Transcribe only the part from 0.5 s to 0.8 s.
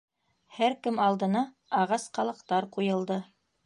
Һәр